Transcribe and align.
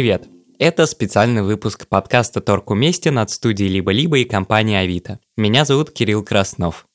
Привет! 0.00 0.28
Это 0.58 0.86
специальный 0.86 1.42
выпуск 1.42 1.86
подкаста 1.86 2.40
«Торг 2.40 2.70
уместен» 2.70 3.18
от 3.18 3.28
студии 3.28 3.64
«Либо-либо» 3.64 4.16
и 4.16 4.24
компании 4.24 4.76
«Авито». 4.76 5.20
Меня 5.36 5.66
зовут 5.66 5.90
Кирилл 5.90 6.24
Краснов. 6.24 6.86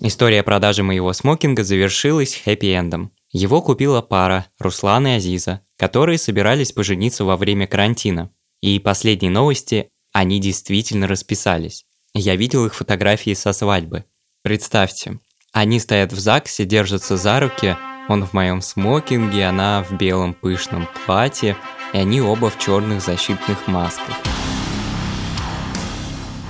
История 0.00 0.42
продажи 0.42 0.82
моего 0.82 1.12
смокинга 1.12 1.62
завершилась 1.62 2.40
хэппи-эндом. 2.42 3.10
Его 3.30 3.60
купила 3.60 4.00
пара, 4.00 4.46
Руслан 4.58 5.08
и 5.08 5.10
Азиза, 5.10 5.60
которые 5.76 6.16
собирались 6.16 6.72
пожениться 6.72 7.26
во 7.26 7.36
время 7.36 7.66
карантина. 7.66 8.30
И 8.62 8.78
последние 8.78 9.30
новости, 9.30 9.90
они 10.14 10.40
действительно 10.40 11.06
расписались. 11.06 11.84
Я 12.14 12.34
видел 12.34 12.64
их 12.64 12.74
фотографии 12.74 13.34
со 13.34 13.52
свадьбы. 13.52 14.06
Представьте, 14.40 15.18
они 15.52 15.80
стоят 15.80 16.14
в 16.14 16.18
ЗАГСе, 16.18 16.64
держатся 16.64 17.18
за 17.18 17.40
руки, 17.40 17.76
он 18.08 18.24
в 18.24 18.32
моем 18.32 18.62
смокинге, 18.62 19.46
она 19.46 19.84
в 19.84 19.92
белом 19.92 20.34
пышном 20.34 20.88
платье, 21.06 21.56
и 21.92 21.98
они 21.98 22.20
оба 22.20 22.50
в 22.50 22.58
черных 22.58 23.02
защитных 23.02 23.68
масках. 23.68 24.16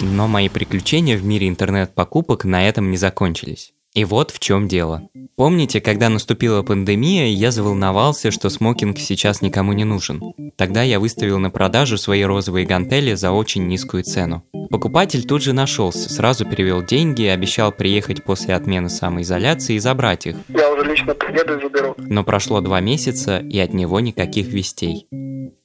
Но 0.01 0.29
мои 0.29 0.48
приключения 0.48 1.19
в 1.19 1.25
мире 1.25 1.48
интернет-покупок 1.48 2.45
на 2.45 2.67
этом 2.67 2.91
не 2.91 2.97
закончились. 2.97 3.75
И 3.98 4.05
вот 4.05 4.30
в 4.30 4.38
чем 4.38 4.69
дело. 4.69 5.09
Помните, 5.34 5.80
когда 5.80 6.09
наступила 6.09 6.62
пандемия, 6.62 7.27
я 7.27 7.51
заволновался, 7.51 8.30
что 8.30 8.48
смокинг 8.48 8.97
сейчас 9.01 9.43
никому 9.43 9.73
не 9.73 9.83
нужен. 9.83 10.23
Тогда 10.55 10.84
я 10.84 11.01
выставил 11.01 11.41
на 11.41 11.51
продажу 11.51 11.98
свои 11.98 12.23
розовые 12.23 12.65
гантели 12.65 13.14
за 13.14 13.33
очень 13.33 13.67
низкую 13.67 14.05
цену. 14.05 14.45
Покупатель 14.70 15.25
тут 15.25 15.42
же 15.42 15.53
нашелся, 15.53 16.08
сразу 16.08 16.45
перевел 16.45 16.84
деньги 16.84 17.23
и 17.23 17.27
обещал 17.27 17.73
приехать 17.73 18.23
после 18.23 18.55
отмены 18.55 18.89
самоизоляции 18.89 19.75
и 19.75 19.81
забрать 19.81 20.28
их. 20.28 20.36
Я 20.48 20.73
уже 20.73 20.84
лично 20.89 21.17
приеду 21.17 21.58
и 21.58 21.61
заберу. 21.61 21.97
Но 21.98 22.23
прошло 22.23 22.61
два 22.61 22.78
месяца, 22.78 23.41
и 23.41 23.58
от 23.58 23.75
него 23.75 23.98
никаких 23.98 24.47
вестей. 24.47 25.08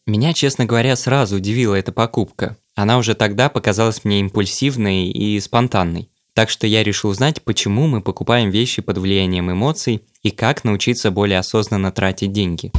Меня, 0.07 0.33
честно 0.33 0.65
говоря, 0.65 0.95
сразу 0.95 1.35
удивила 1.35 1.75
эта 1.75 1.91
покупка. 1.91 2.57
Она 2.73 2.97
уже 2.97 3.13
тогда 3.13 3.49
показалась 3.49 4.03
мне 4.03 4.21
импульсивной 4.21 5.11
и 5.11 5.39
спонтанной. 5.39 6.09
Так 6.35 6.49
что 6.49 6.65
я 6.65 6.83
решил 6.83 7.11
узнать, 7.11 7.43
почему 7.43 7.85
мы 7.85 8.01
покупаем 8.01 8.49
вещи 8.49 8.81
под 8.81 8.97
влиянием 8.97 9.51
эмоций 9.51 10.03
и 10.23 10.31
как 10.31 10.63
научиться 10.63 11.11
более 11.11 11.37
осознанно 11.37 11.91
тратить 11.91 12.31
деньги. 12.31 12.71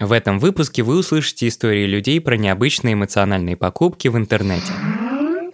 В 0.00 0.10
этом 0.10 0.38
выпуске 0.38 0.82
вы 0.82 0.96
услышите 0.96 1.48
истории 1.48 1.86
людей 1.86 2.20
про 2.20 2.36
необычные 2.36 2.94
эмоциональные 2.94 3.56
покупки 3.56 4.08
в 4.08 4.16
интернете. 4.16 4.72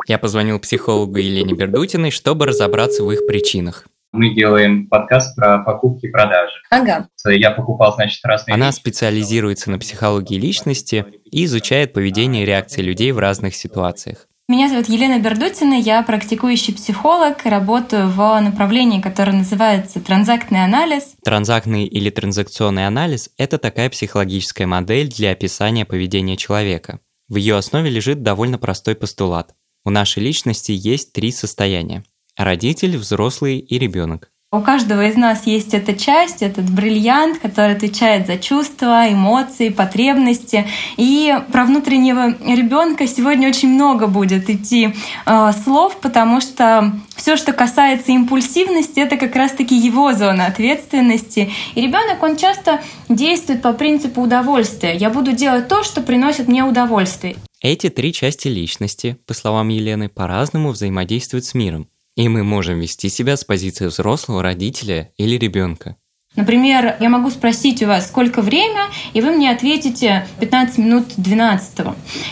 Я 0.06 0.19
позвонил 0.19 0.61
психологу 0.61 1.19
Елене 1.19 1.55
Бердутиной, 1.55 2.12
чтобы 2.12 2.47
разобраться 2.47 3.03
в 3.03 3.11
их 3.11 3.27
причинах. 3.27 3.86
Мы 4.12 4.34
делаем 4.34 4.86
подкаст 4.89 5.36
про 5.36 5.59
покупки 5.59 6.06
и 6.06 6.11
продажи. 6.11 6.55
Ага. 6.70 7.09
Я 7.27 7.51
покупал, 7.51 7.95
значит, 7.95 8.25
разные 8.25 8.55
Она 8.55 8.69
вещи. 8.69 8.77
специализируется 8.77 9.70
на 9.70 9.79
психологии 9.79 10.39
личности 10.39 11.05
и 11.25 11.45
изучает 11.45 11.92
поведение 11.92 12.45
и 12.45 12.47
реакции 12.47 12.81
людей 12.81 13.12
в 13.12 13.19
разных 13.19 13.55
ситуациях. 13.55 14.27
Меня 14.50 14.70
зовут 14.70 14.88
Елена 14.88 15.18
Бердутина, 15.18 15.74
я 15.74 16.02
практикующий 16.02 16.72
психолог, 16.72 17.44
работаю 17.44 18.08
в 18.08 18.41
направлении, 18.41 18.98
которое 18.98 19.32
называется 19.32 20.00
транзактный 20.00 20.64
анализ. 20.64 21.16
Транзактный 21.22 21.84
или 21.84 22.08
транзакционный 22.08 22.86
анализ– 22.86 23.28
это 23.36 23.58
такая 23.58 23.90
психологическая 23.90 24.66
модель 24.66 25.10
для 25.10 25.32
описания 25.32 25.84
поведения 25.84 26.38
человека. 26.38 27.00
В 27.28 27.36
ее 27.36 27.56
основе 27.56 27.90
лежит 27.90 28.22
довольно 28.22 28.56
простой 28.56 28.94
постулат. 28.94 29.55
У 29.84 29.90
нашей 29.90 30.22
личности 30.22 30.73
есть 30.73 31.12
три 31.12 31.30
состояния– 31.30 32.02
родитель, 32.39 32.96
взрослый 32.96 33.58
и 33.58 33.78
ребенок. 33.78 34.33
У 34.51 34.63
каждого 34.63 35.07
из 35.07 35.14
нас 35.14 35.47
есть 35.47 35.75
эта 35.75 35.92
часть, 35.92 36.41
этот 36.41 36.70
бриллиант, 36.70 37.39
который 37.39 37.75
отвечает 37.75 38.27
за 38.27 38.39
чувства, 38.39 39.13
эмоции, 39.13 39.69
потребности. 39.69 40.67
И 40.97 41.39
про 41.53 41.67
внутреннего 41.67 42.31
ребенка 42.31 43.07
сегодня 43.07 43.51
очень 43.51 43.69
много 43.69 44.07
будет 44.07 44.48
идти 44.48 44.95
э, 45.27 45.53
слов, 45.53 45.98
потому 46.01 46.41
что 46.41 46.95
все, 47.14 47.36
что 47.36 47.53
касается 47.53 48.11
импульсивности, 48.13 49.01
это 49.01 49.19
как 49.19 49.36
раз-таки 49.36 49.77
его 49.77 50.14
зона 50.14 50.47
ответственности. 50.47 51.53
И 51.75 51.83
ребенок, 51.83 52.23
он 52.23 52.39
часто 52.39 52.80
действует 53.11 53.61
по 53.61 53.75
принципу 53.75 54.23
удовольствия. 54.23 54.97
Я 54.97 55.11
буду 55.11 55.33
делать 55.33 55.69
то, 55.69 55.83
что 55.83 56.01
приносит 56.01 56.48
мне 56.48 56.65
удовольствие. 56.65 57.36
Эти 57.61 57.91
три 57.91 58.15
части 58.15 58.48
личности, 58.48 59.19
по 59.27 59.35
словам 59.35 59.69
Елены, 59.69 60.09
по-разному 60.09 60.70
взаимодействуют 60.70 61.45
с 61.45 61.53
миром. 61.53 61.86
И 62.18 62.29
мы 62.29 62.42
можем 62.42 62.80
вести 62.80 63.08
себя 63.11 63.36
с 63.36 63.45
позиции 63.45 63.86
взрослого 63.86 64.42
родителя 64.42 65.12
или 65.18 65.39
ребенка. 65.39 65.95
Например, 66.34 66.96
я 66.98 67.08
могу 67.11 67.30
спросить 67.30 67.80
у 67.80 67.86
вас, 67.86 68.08
сколько 68.08 68.42
время, 68.42 68.89
и 69.12 69.20
вы 69.20 69.30
мне 69.30 69.52
ответите 69.52 70.27
15 70.40 70.79
минут 70.79 71.05
12. 71.17 71.86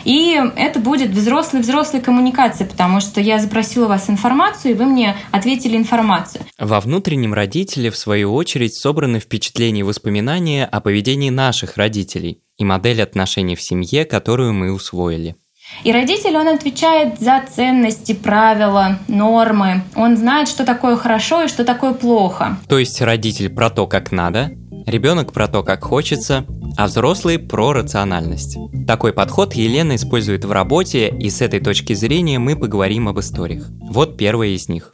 И 0.04 0.41
это 0.56 0.80
будет 0.80 1.10
взрослой-взрослой 1.10 2.00
коммуникация, 2.00 2.66
потому 2.66 2.98
что 2.98 3.20
я 3.20 3.38
запросила 3.38 3.84
у 3.84 3.88
вас 3.88 4.10
информацию, 4.10 4.72
и 4.72 4.74
вы 4.74 4.86
мне 4.86 5.16
ответили 5.30 5.76
информацию. 5.76 6.44
Во 6.58 6.80
внутреннем 6.80 7.32
родителе, 7.32 7.92
в 7.92 7.97
свою 7.97 8.34
очередь, 8.34 8.74
собраны 8.74 9.20
впечатления 9.20 9.80
и 9.80 9.84
воспоминания 9.84 10.66
о 10.66 10.80
поведении 10.80 11.30
наших 11.30 11.76
родителей 11.76 12.41
и 12.58 12.64
модель 12.64 13.03
отношений 13.03 13.54
в 13.54 13.62
семье, 13.62 14.04
которую 14.04 14.53
мы 14.53 14.72
усвоили. 14.72 15.36
И 15.84 15.93
родитель, 15.93 16.37
он 16.37 16.49
отвечает 16.49 17.21
за 17.21 17.43
ценности, 17.49 18.12
правила, 18.12 18.99
нормы. 19.09 19.82
Он 19.94 20.16
знает, 20.16 20.49
что 20.49 20.65
такое 20.65 20.97
хорошо 20.97 21.44
и 21.44 21.49
что 21.49 21.65
такое 21.65 21.93
плохо. 21.93 22.56
То 22.69 22.78
есть 22.78 23.00
родитель 23.00 23.50
про 23.50 23.71
то, 23.71 23.87
как 23.87 24.12
надо, 24.12 24.53
ребенок 24.87 25.32
про 25.32 25.49
то, 25.49 25.62
как 25.62 25.84
хочется, 25.84 26.44
а 26.77 26.87
взрослый 26.87 27.38
про 27.38 27.72
рациональность. 27.72 28.56
Такой 28.87 29.12
подход 29.12 29.54
Елена 29.54 29.97
использует 29.97 30.44
в 30.44 30.53
работе, 30.53 31.09
и 31.09 31.31
с 31.31 31.41
этой 31.41 31.60
точки 31.60 31.94
зрения 31.94 32.38
мы 32.38 32.56
поговорим 32.56 33.09
об 33.09 33.19
историях. 33.19 33.66
Вот 33.81 34.16
первая 34.16 34.50
из 34.50 34.69
них. 34.69 34.93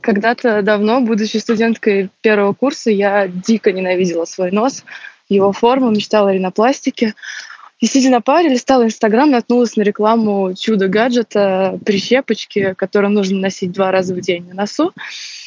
Когда-то 0.00 0.62
давно, 0.62 1.02
будучи 1.02 1.36
студенткой 1.36 2.08
первого 2.22 2.54
курса, 2.54 2.90
я 2.90 3.28
дико 3.28 3.70
ненавидела 3.70 4.24
свой 4.24 4.50
нос, 4.50 4.84
его 5.28 5.52
форму, 5.52 5.90
мечтала 5.90 6.30
о 6.30 6.32
ринопластике. 6.32 7.14
И 7.80 7.86
сидя 7.86 8.10
на 8.10 8.20
паре, 8.20 8.50
листала 8.50 8.84
Инстаграм, 8.84 9.30
наткнулась 9.30 9.74
на 9.76 9.82
рекламу 9.82 10.54
чудо-гаджета, 10.54 11.78
прищепочки, 11.84 12.74
которую 12.74 13.12
нужно 13.12 13.38
носить 13.38 13.72
два 13.72 13.90
раза 13.90 14.14
в 14.14 14.20
день 14.20 14.46
на 14.48 14.54
носу. 14.54 14.92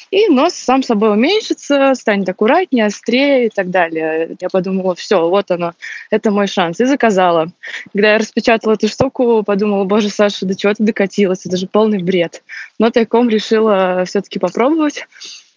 И 0.10 0.28
нос 0.28 0.54
сам 0.54 0.84
собой 0.84 1.12
уменьшится, 1.12 1.94
станет 1.96 2.28
аккуратнее, 2.30 2.86
острее 2.86 3.48
и 3.48 3.50
так 3.50 3.70
далее. 3.70 4.36
Я 4.40 4.50
подумала, 4.50 4.96
все, 4.96 5.28
вот 5.28 5.50
оно, 5.52 5.74
это 6.10 6.32
мой 6.32 6.48
шанс. 6.48 6.80
И 6.80 6.86
заказала. 6.86 7.52
Когда 7.94 8.14
я 8.14 8.18
распечатала 8.18 8.74
эту 8.74 8.88
штуку, 8.88 9.44
подумала, 9.44 9.84
боже, 9.86 10.10
Саша, 10.10 10.46
до 10.46 10.56
чего 10.56 10.74
ты 10.74 10.84
докатилась? 10.84 11.46
Это 11.46 11.58
же 11.58 11.68
полный 11.68 12.02
бред. 12.02 12.44
Но 12.80 12.90
тайком 12.90 13.30
решила 13.30 14.06
все-таки 14.06 14.40
попробовать. 14.40 15.08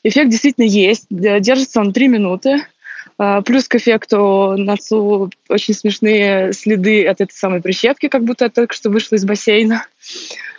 Эффект 0.02 0.30
действительно 0.30 0.64
есть. 0.64 1.06
Держится 1.10 1.80
он 1.80 1.92
три 1.92 2.08
минуты. 2.08 2.66
А, 3.18 3.40
Плюс 3.42 3.68
к 3.68 3.76
эффекту 3.76 4.54
носу 4.56 5.30
очень 5.48 5.74
смешные 5.74 6.52
следы 6.52 7.06
от 7.06 7.20
этой 7.20 7.32
самой 7.32 7.62
прищепки, 7.62 8.08
как 8.08 8.24
будто 8.24 8.44
я 8.44 8.50
только 8.50 8.74
что 8.74 8.90
вышла 8.90 9.16
из 9.16 9.24
бассейна. 9.24 9.86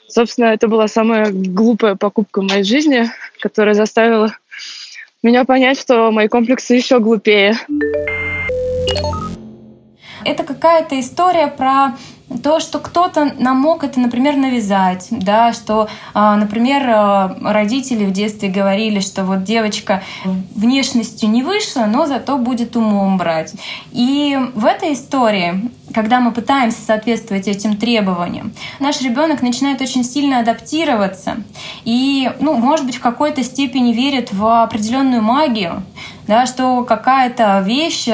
Собственно, 0.08 0.46
это 0.46 0.68
была 0.68 0.88
самая 0.88 1.32
глупая 1.32 1.96
покупка 1.96 2.42
в 2.42 2.46
моей 2.46 2.64
жизни, 2.64 3.12
которая 3.40 3.76
заставила 3.76 4.36
меня 5.22 5.46
понять, 5.46 5.80
что 5.80 6.12
мои 6.12 6.28
комплексы 6.28 6.76
еще 6.76 7.00
глупее. 7.00 7.56
Это 10.28 10.44
какая-то 10.44 11.00
история 11.00 11.48
про 11.48 11.96
то, 12.44 12.60
что 12.60 12.80
кто-то 12.80 13.34
нам 13.40 13.58
мог 13.58 13.86
это, 13.86 13.98
например, 14.02 14.36
навязать, 14.36 15.08
да, 15.10 15.54
что, 15.54 15.88
а, 16.14 16.36
например, 16.36 16.84
а, 16.86 17.38
родители 17.42 18.04
в 18.04 18.12
детстве 18.12 18.50
говорили, 18.50 19.00
что 19.00 19.24
вот 19.24 19.46
девочка 19.46 20.04
внешностью 20.26 21.30
не 21.30 21.44
вышла, 21.44 21.86
но 21.86 22.06
зато 22.06 22.38
будет 22.38 22.76
умом 22.76 23.18
брать. 23.18 23.54
И 23.94 24.38
в 24.54 24.66
этой 24.66 24.94
истории, 24.94 25.72
когда 25.94 26.20
мы 26.20 26.34
пытаемся 26.34 26.82
соответствовать 26.82 27.48
этим 27.48 27.78
требованиям, 27.78 28.52
наш 28.80 29.00
ребенок 29.00 29.42
начинает 29.42 29.80
очень 29.80 30.04
сильно 30.04 30.40
адаптироваться 30.40 31.38
и, 31.86 32.30
ну, 32.42 32.56
может 32.56 32.86
быть, 32.86 32.98
в 32.98 33.02
какой-то 33.02 33.42
степени 33.44 33.94
верит 33.94 34.34
в 34.34 34.64
определенную 34.64 35.22
магию, 35.22 35.84
да, 36.28 36.46
что 36.46 36.84
какая-то 36.84 37.64
вещь, 37.66 38.08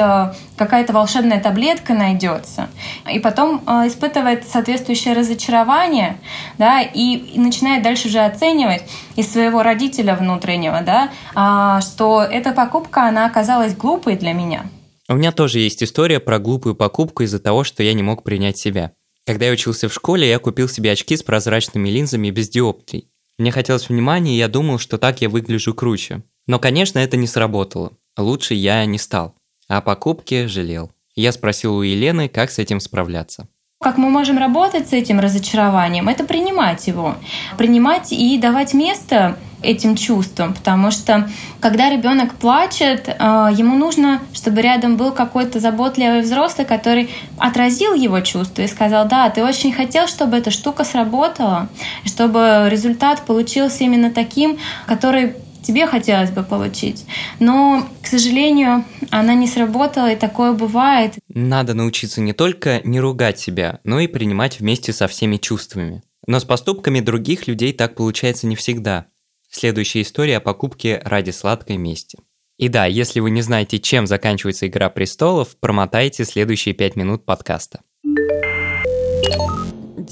какая-то 0.56 0.92
волшебная 0.92 1.40
таблетка 1.40 1.94
найдется, 1.94 2.68
и 3.10 3.18
потом 3.18 3.62
э, 3.66 3.88
испытывает 3.88 4.46
соответствующее 4.48 5.14
разочарование, 5.14 6.18
да, 6.58 6.80
и, 6.82 7.38
начинает 7.38 7.82
дальше 7.82 8.08
уже 8.08 8.20
оценивать 8.20 8.82
из 9.16 9.30
своего 9.32 9.62
родителя 9.62 10.14
внутреннего, 10.14 10.80
да, 10.82 11.10
э, 11.34 11.80
что 11.82 12.22
эта 12.22 12.52
покупка, 12.52 13.08
она 13.08 13.26
оказалась 13.26 13.76
глупой 13.76 14.16
для 14.16 14.32
меня. 14.32 14.66
У 15.08 15.14
меня 15.14 15.32
тоже 15.32 15.58
есть 15.58 15.82
история 15.82 16.18
про 16.18 16.38
глупую 16.38 16.74
покупку 16.74 17.24
из-за 17.24 17.38
того, 17.38 17.62
что 17.62 17.82
я 17.82 17.92
не 17.92 18.02
мог 18.02 18.22
принять 18.22 18.56
себя. 18.56 18.92
Когда 19.26 19.46
я 19.46 19.52
учился 19.52 19.88
в 19.88 19.94
школе, 19.94 20.28
я 20.28 20.38
купил 20.38 20.68
себе 20.68 20.92
очки 20.92 21.16
с 21.16 21.22
прозрачными 21.22 21.88
линзами 21.88 22.30
без 22.30 22.48
диоптрий. 22.48 23.10
Мне 23.38 23.50
хотелось 23.50 23.88
внимания, 23.88 24.34
и 24.34 24.38
я 24.38 24.48
думал, 24.48 24.78
что 24.78 24.96
так 24.96 25.20
я 25.20 25.28
выгляжу 25.28 25.74
круче. 25.74 26.22
Но, 26.46 26.58
конечно, 26.58 26.98
это 26.98 27.16
не 27.16 27.26
сработало. 27.26 27.92
Лучше 28.16 28.54
я 28.54 28.84
не 28.84 28.98
стал. 28.98 29.34
О 29.68 29.80
покупке 29.80 30.48
жалел. 30.48 30.92
Я 31.14 31.32
спросил 31.32 31.76
у 31.76 31.82
Елены, 31.82 32.28
как 32.28 32.50
с 32.50 32.58
этим 32.58 32.80
справляться. 32.80 33.48
Как 33.80 33.98
мы 33.98 34.08
можем 34.08 34.38
работать 34.38 34.88
с 34.88 34.92
этим 34.92 35.20
разочарованием? 35.20 36.08
Это 36.08 36.24
принимать 36.24 36.86
его. 36.86 37.16
Принимать 37.58 38.12
и 38.12 38.38
давать 38.38 38.72
место 38.72 39.36
этим 39.64 39.96
чувствам, 39.96 40.54
потому 40.54 40.90
что 40.90 41.28
когда 41.60 41.90
ребенок 41.90 42.34
плачет, 42.34 43.08
э, 43.08 43.12
ему 43.56 43.76
нужно, 43.76 44.20
чтобы 44.32 44.60
рядом 44.60 44.96
был 44.96 45.12
какой-то 45.12 45.60
заботливый 45.60 46.20
взрослый, 46.20 46.66
который 46.66 47.10
отразил 47.38 47.94
его 47.94 48.20
чувства 48.20 48.62
и 48.62 48.68
сказал, 48.68 49.06
да, 49.08 49.28
ты 49.30 49.42
очень 49.42 49.72
хотел, 49.72 50.06
чтобы 50.06 50.36
эта 50.36 50.50
штука 50.50 50.84
сработала, 50.84 51.68
чтобы 52.04 52.68
результат 52.70 53.22
получился 53.22 53.84
именно 53.84 54.10
таким, 54.10 54.58
который 54.86 55.34
тебе 55.64 55.86
хотелось 55.86 56.30
бы 56.30 56.42
получить. 56.42 57.04
Но, 57.40 57.88
к 58.02 58.06
сожалению, 58.06 58.84
она 59.10 59.34
не 59.34 59.46
сработала, 59.46 60.12
и 60.12 60.16
такое 60.16 60.52
бывает. 60.52 61.14
Надо 61.28 61.74
научиться 61.74 62.20
не 62.20 62.32
только 62.32 62.80
не 62.84 63.00
ругать 63.00 63.38
себя, 63.38 63.80
но 63.84 64.00
и 64.00 64.06
принимать 64.06 64.60
вместе 64.60 64.92
со 64.92 65.08
всеми 65.08 65.36
чувствами. 65.36 66.02
Но 66.26 66.38
с 66.38 66.44
поступками 66.44 67.00
других 67.00 67.46
людей 67.48 67.72
так 67.72 67.96
получается 67.96 68.46
не 68.46 68.56
всегда. 68.56 69.06
Следующая 69.50 70.02
история 70.02 70.38
о 70.38 70.40
покупке 70.40 71.00
ради 71.04 71.30
сладкой 71.30 71.76
мести. 71.76 72.18
И 72.56 72.68
да, 72.68 72.86
если 72.86 73.20
вы 73.20 73.30
не 73.30 73.42
знаете, 73.42 73.80
чем 73.80 74.06
заканчивается 74.06 74.66
«Игра 74.66 74.88
престолов», 74.88 75.56
промотайте 75.58 76.24
следующие 76.24 76.74
пять 76.74 76.94
минут 76.96 77.24
подкаста. 77.24 77.80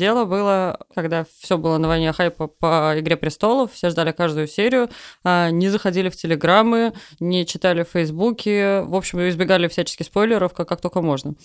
Дело 0.02 0.24
было, 0.24 0.80
когда 0.96 1.24
все 1.38 1.56
было 1.56 1.78
на 1.78 1.86
войне 1.86 2.12
хайпа 2.12 2.48
по 2.48 2.94
«Игре 2.98 3.16
престолов», 3.16 3.72
все 3.72 3.88
ждали 3.88 4.10
каждую 4.10 4.48
серию, 4.48 4.90
а, 5.22 5.50
не 5.50 5.68
заходили 5.68 6.08
в 6.08 6.16
телеграммы, 6.16 6.92
не 7.20 7.46
читали 7.46 7.84
в 7.84 7.90
Фейсбуке, 7.90 8.80
в 8.80 8.96
общем, 8.96 9.20
избегали 9.28 9.68
всяческих 9.68 10.06
спойлеров, 10.06 10.54
как, 10.54 10.68
как 10.68 10.80
только 10.80 11.02
можно. 11.02 11.36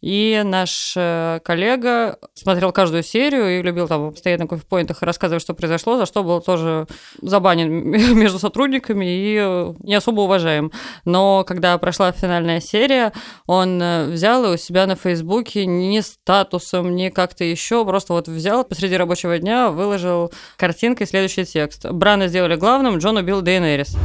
И 0.00 0.40
наш 0.44 0.94
э, 0.96 1.40
коллега 1.44 2.18
смотрел 2.32 2.72
каждую 2.72 3.02
серию 3.02 3.58
и 3.58 3.62
любил 3.62 3.86
там 3.86 4.16
стоять 4.16 4.40
на 4.40 4.46
кофе-поинтах 4.46 5.02
рассказывать, 5.02 5.42
что 5.42 5.52
произошло, 5.52 5.98
за 5.98 6.06
что 6.06 6.24
был 6.24 6.40
тоже 6.40 6.86
забанен 7.20 7.90
между 8.18 8.38
сотрудниками 8.38 9.04
и 9.04 9.38
э, 9.38 9.74
не 9.80 9.94
особо 9.94 10.22
уважаем. 10.22 10.72
Но 11.04 11.44
когда 11.44 11.76
прошла 11.76 12.10
финальная 12.12 12.60
серия, 12.60 13.12
он 13.46 13.80
э, 13.80 14.06
взял 14.06 14.44
и 14.46 14.54
у 14.54 14.56
себя 14.56 14.86
на 14.86 14.96
Фейсбуке 14.96 15.66
ни 15.66 16.00
статусом, 16.00 16.96
ни 16.96 17.10
как-то 17.10 17.44
еще, 17.44 17.84
просто 17.84 17.99
вот 18.08 18.28
взял 18.28 18.64
посреди 18.64 18.96
рабочего 18.96 19.38
дня, 19.38 19.70
выложил 19.70 20.32
картинкой 20.56 21.06
следующий 21.06 21.44
текст. 21.44 21.84
Брана 21.90 22.28
сделали 22.28 22.56
главным, 22.56 22.98
Джон 22.98 23.18
убил 23.18 23.42
Дейнерис. 23.42 23.96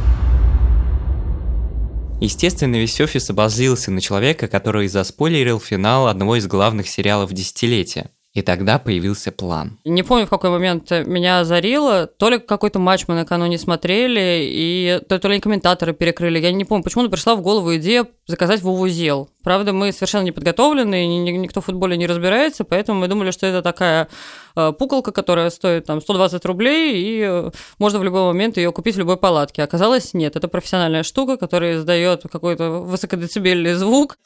Естественно, 2.20 2.76
весь 2.76 3.00
офис 3.00 3.28
обозлился 3.28 3.90
на 3.90 4.00
человека, 4.00 4.48
который 4.48 4.88
заспойлерил 4.88 5.60
финал 5.60 6.08
одного 6.08 6.36
из 6.36 6.46
главных 6.46 6.88
сериалов 6.88 7.32
десятилетия. 7.32 8.10
И 8.36 8.42
тогда 8.42 8.78
появился 8.78 9.32
план. 9.32 9.78
Не 9.86 10.02
помню, 10.02 10.26
в 10.26 10.28
какой 10.28 10.50
момент 10.50 10.90
меня 10.90 11.40
озарило. 11.40 12.06
То 12.06 12.28
ли 12.28 12.38
какой-то 12.38 12.78
матч 12.78 13.08
мы 13.08 13.14
накануне 13.14 13.56
смотрели, 13.56 14.40
и 14.42 15.00
то, 15.08 15.18
то 15.18 15.28
ли 15.28 15.40
комментаторы 15.40 15.94
перекрыли. 15.94 16.38
Я 16.38 16.52
не 16.52 16.66
помню, 16.66 16.84
почему-то 16.84 17.08
пришла 17.08 17.34
в 17.34 17.40
голову 17.40 17.74
идея 17.76 18.06
заказать 18.26 18.60
вувузел. 18.60 19.30
Правда, 19.42 19.72
мы 19.72 19.90
совершенно 19.90 20.24
не 20.24 20.32
подготовлены, 20.32 21.06
никто 21.06 21.62
в 21.62 21.64
футболе 21.64 21.96
не 21.96 22.06
разбирается, 22.06 22.64
поэтому 22.64 23.00
мы 23.00 23.08
думали, 23.08 23.30
что 23.30 23.46
это 23.46 23.62
такая 23.62 24.08
э, 24.54 24.72
пуколка, 24.78 25.12
которая 25.12 25.48
стоит 25.48 25.86
там 25.86 26.02
120 26.02 26.44
рублей, 26.44 26.96
и 26.96 27.22
э, 27.22 27.50
можно 27.78 27.98
в 27.98 28.04
любой 28.04 28.24
момент 28.24 28.58
ее 28.58 28.70
купить 28.70 28.96
в 28.96 28.98
любой 28.98 29.16
палатке. 29.16 29.62
Оказалось, 29.62 30.12
нет, 30.12 30.36
это 30.36 30.48
профессиональная 30.48 31.04
штука, 31.04 31.38
которая 31.38 31.76
издает 31.76 32.24
какой-то 32.30 32.82
высокодецибельный 32.82 33.74
звук 33.74 34.18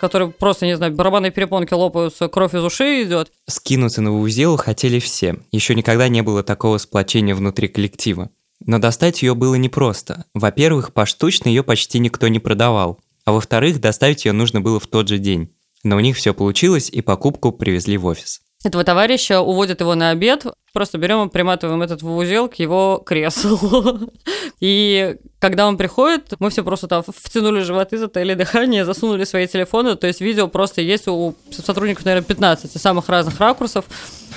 который 0.00 0.28
просто, 0.28 0.66
не 0.66 0.76
знаю, 0.76 0.92
барабанные 0.92 1.30
перепонки 1.30 1.74
лопаются, 1.74 2.28
кровь 2.28 2.54
из 2.54 2.64
ушей 2.64 3.04
идет. 3.04 3.32
Скинуться 3.46 4.02
на 4.02 4.12
Вузелу 4.12 4.56
хотели 4.56 4.98
все. 4.98 5.36
Еще 5.52 5.74
никогда 5.74 6.08
не 6.08 6.22
было 6.22 6.42
такого 6.42 6.78
сплочения 6.78 7.34
внутри 7.34 7.68
коллектива. 7.68 8.30
Но 8.64 8.78
достать 8.78 9.22
ее 9.22 9.34
было 9.34 9.54
непросто. 9.54 10.24
Во-первых, 10.34 10.92
поштучно 10.92 11.48
ее 11.48 11.62
почти 11.62 11.98
никто 11.98 12.28
не 12.28 12.38
продавал. 12.38 13.00
А 13.24 13.32
во-вторых, 13.32 13.80
доставить 13.80 14.24
ее 14.24 14.32
нужно 14.32 14.60
было 14.60 14.80
в 14.80 14.86
тот 14.86 15.08
же 15.08 15.18
день. 15.18 15.50
Но 15.82 15.96
у 15.96 16.00
них 16.00 16.16
все 16.16 16.32
получилось, 16.32 16.88
и 16.90 17.00
покупку 17.00 17.52
привезли 17.52 17.96
в 17.96 18.06
офис 18.06 18.40
этого 18.66 18.84
товарища, 18.84 19.40
уводят 19.40 19.80
его 19.80 19.94
на 19.94 20.10
обед, 20.10 20.46
просто 20.76 20.98
берем 20.98 21.26
и 21.26 21.30
приматываем 21.30 21.80
этот 21.80 22.02
в 22.02 22.14
узел 22.14 22.50
к 22.50 22.56
его 22.56 23.02
креслу. 23.06 24.10
И 24.60 25.16
когда 25.38 25.66
он 25.66 25.78
приходит, 25.78 26.34
мы 26.38 26.50
все 26.50 26.62
просто 26.62 26.86
там 26.86 27.02
втянули 27.02 27.60
животы, 27.62 27.96
затаили 27.96 28.34
дыхание, 28.34 28.84
засунули 28.84 29.24
свои 29.24 29.46
телефоны, 29.46 29.96
то 29.96 30.06
есть 30.06 30.20
видео 30.20 30.48
просто 30.48 30.82
есть 30.82 31.08
у 31.08 31.34
сотрудников, 31.50 32.04
наверное, 32.04 32.26
15 32.26 32.78
самых 32.78 33.08
разных 33.08 33.40
ракурсов. 33.40 33.86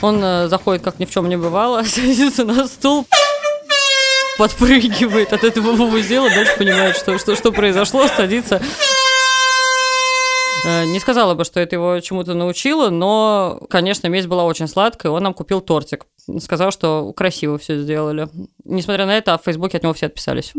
Он 0.01 0.23
э, 0.23 0.47
заходит, 0.47 0.81
как 0.81 0.97
ни 0.99 1.03
в 1.03 1.11
чем 1.11 1.27
не 1.27 1.35
бывало, 1.35 1.83
садится 1.85 2.45
на 2.45 2.67
стул, 2.67 3.05
подпрыгивает 4.37 5.33
от 5.33 5.43
этого 5.43 5.73
вузела, 5.73 6.29
дальше 6.29 6.57
понимает, 6.57 6.95
что, 6.95 7.19
что, 7.19 7.35
что 7.35 7.51
произошло, 7.51 8.07
садится 8.07 8.61
Э, 10.65 10.85
не 10.85 10.99
сказала 10.99 11.35
бы, 11.35 11.45
что 11.45 11.59
это 11.59 11.75
его 11.75 11.99
чему-то 11.99 12.33
научило, 12.33 12.89
но, 12.89 13.59
конечно, 13.69 14.07
месть 14.07 14.27
была 14.27 14.43
очень 14.45 14.67
сладкая, 14.67 15.11
он 15.11 15.23
нам 15.23 15.33
купил 15.33 15.61
тортик. 15.61 16.05
Сказал, 16.39 16.71
что 16.71 17.13
красиво 17.13 17.57
все 17.57 17.79
сделали. 17.79 18.27
Несмотря 18.65 19.05
на 19.05 19.17
это, 19.17 19.37
в 19.37 19.43
Фейсбуке 19.43 19.77
от 19.77 19.83
него 19.83 19.93
все 19.93 20.07
отписались. 20.07 20.53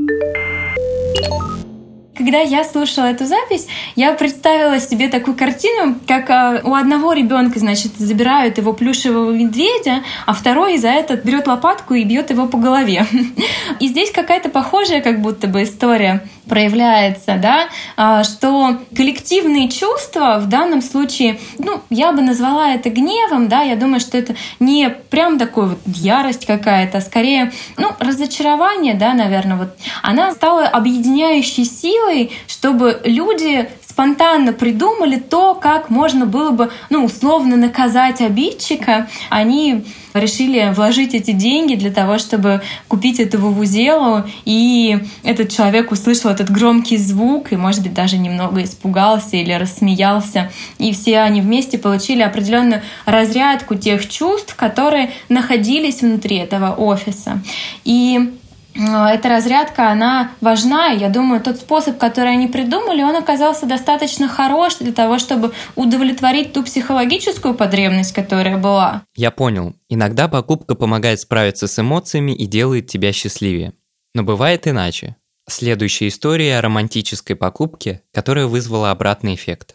Когда 2.21 2.41
я 2.41 2.65
слушала 2.65 3.07
эту 3.07 3.25
запись, 3.25 3.67
я 3.97 4.13
представила 4.13 4.79
себе 4.79 5.09
такую 5.09 5.35
картину, 5.35 5.95
как 6.07 6.29
э, 6.29 6.61
у 6.65 6.75
одного 6.75 7.15
ребенка, 7.15 7.59
значит, 7.59 7.93
забирают 7.97 8.59
его 8.59 8.75
плюшевого 8.75 9.31
медведя, 9.31 10.03
а 10.27 10.35
второй 10.35 10.77
за 10.77 10.89
это 10.89 11.17
берет 11.17 11.47
лопатку 11.47 11.95
и 11.95 12.05
бьет 12.05 12.29
его 12.29 12.47
по 12.47 12.59
голове. 12.59 13.07
И 13.81 13.89
здесь 13.89 14.11
какая-то 14.11 14.51
похожая 14.51 15.01
как 15.01 15.23
будто 15.23 15.47
бы 15.47 15.63
история 15.63 16.23
проявляется, 16.51 17.37
да, 17.41 17.69
а, 17.97 18.25
что 18.25 18.77
коллективные 18.95 19.71
чувства 19.71 20.39
в 20.41 20.49
данном 20.49 20.83
случае, 20.83 21.39
ну, 21.59 21.81
я 21.91 22.13
бы 22.13 22.23
назвала 22.23 22.75
это 22.75 22.91
гневом, 22.91 23.49
да, 23.49 23.63
я 23.63 23.77
думаю, 23.77 24.01
что 24.01 24.19
это 24.19 24.35
не 24.59 24.91
прям 24.91 25.39
такой 25.39 25.69
вот 25.69 25.79
ярость 25.87 26.47
какая-то, 26.47 26.99
а 26.99 27.01
скорее, 27.01 27.53
ну, 27.79 27.93
разочарование, 28.01 28.95
да, 28.95 29.15
наверное, 29.15 29.57
вот, 29.57 29.77
она 30.03 30.33
стала 30.33 30.67
объединяющей 30.67 31.65
силой, 31.65 32.33
чтобы 32.49 33.01
люди 33.05 33.71
спонтанно 34.01 34.55
придумали 34.55 35.17
то, 35.17 35.55
как 35.55 35.91
можно 35.91 36.25
было 36.25 36.53
бы, 36.53 36.71
ну, 36.89 37.05
условно 37.05 37.57
наказать 37.57 38.23
обидчика. 38.23 39.09
Они 39.29 39.85
решили 40.15 40.73
вложить 40.75 41.13
эти 41.13 41.33
деньги 41.33 41.75
для 41.75 41.91
того, 41.93 42.17
чтобы 42.17 42.63
купить 42.89 43.21
эту 43.21 43.37
вузелу, 43.39 44.25
и 44.47 44.99
этот 45.23 45.51
человек 45.51 45.93
услышал 45.93 46.31
этот 46.31 46.51
громкий 46.51 46.97
звук, 46.97 47.53
и, 47.53 47.57
может 47.57 47.83
быть, 47.83 47.93
даже 47.93 48.17
немного 48.17 48.65
испугался 48.65 49.37
или 49.37 49.53
рассмеялся, 49.53 50.51
и 50.79 50.93
все 50.93 51.19
они 51.19 51.43
вместе 51.43 51.77
получили 51.77 52.23
определенную 52.23 52.81
разрядку 53.05 53.75
тех 53.75 54.09
чувств, 54.09 54.55
которые 54.57 55.11
находились 55.29 56.01
внутри 56.01 56.39
этого 56.39 56.73
офиса. 56.75 57.43
И 57.85 58.31
эта 58.75 59.29
разрядка, 59.29 59.91
она 59.91 60.33
важна, 60.41 60.93
и 60.93 60.99
я 60.99 61.09
думаю, 61.09 61.41
тот 61.41 61.57
способ, 61.57 61.99
который 61.99 62.33
они 62.33 62.47
придумали, 62.47 63.03
он 63.03 63.17
оказался 63.17 63.67
достаточно 63.67 64.29
хорош 64.29 64.77
для 64.77 64.93
того, 64.93 65.19
чтобы 65.19 65.53
удовлетворить 65.75 66.53
ту 66.53 66.63
психологическую 66.63 67.55
потребность, 67.55 68.13
которая 68.13 68.59
была. 68.59 69.03
Я 69.15 69.31
понял. 69.31 69.75
Иногда 69.89 70.29
покупка 70.29 70.75
помогает 70.75 71.21
справиться 71.21 71.67
с 71.67 71.79
эмоциями 71.79 72.33
и 72.33 72.47
делает 72.47 72.87
тебя 72.87 73.13
счастливее. 73.13 73.73
Но 74.15 74.23
бывает 74.23 74.67
иначе. 74.67 75.17
Следующая 75.49 76.09
история 76.09 76.59
о 76.59 76.63
романтической 76.63 77.35
покупке, 77.35 78.03
которая 78.15 78.47
вызвала 78.47 78.93
обратный 78.93 79.35
эффект. 79.35 79.75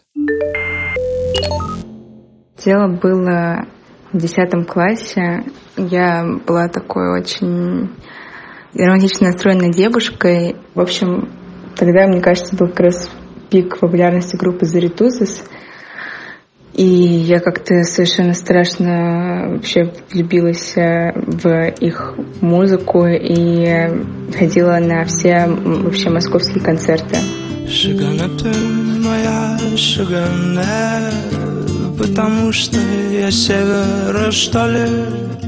Дело 2.64 2.88
было 2.88 3.66
в 4.12 4.18
десятом 4.18 4.64
классе. 4.64 5.44
Я 5.76 6.24
была 6.46 6.68
такой 6.68 7.20
очень 7.20 7.90
романтично 8.84 9.28
настроенной 9.28 9.70
девушкой. 9.70 10.56
В 10.74 10.80
общем, 10.80 11.30
тогда, 11.76 12.06
мне 12.06 12.20
кажется, 12.20 12.56
был 12.56 12.68
как 12.68 12.80
раз 12.80 13.10
пик 13.50 13.78
популярности 13.78 14.36
группы 14.36 14.66
Заритузис. 14.66 15.44
И 16.74 16.84
я 16.84 17.40
как-то 17.40 17.84
совершенно 17.84 18.34
страшно 18.34 19.46
вообще 19.52 19.94
влюбилась 20.12 20.76
э, 20.76 21.10
в 21.14 21.70
их 21.80 22.14
музыку 22.42 23.06
и 23.06 23.88
ходила 24.36 24.78
на 24.78 25.06
все 25.06 25.46
вообще 25.46 26.10
московские 26.10 26.62
концерты. 26.62 27.16
Моя, 29.02 29.58
шагана, 29.74 31.10
потому 31.98 32.52
что 32.52 32.78
я 33.10 33.30
севера, 33.30 34.30
что 34.30 34.66
ли? 34.66 35.45